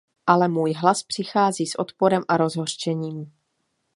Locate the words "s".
1.67-1.75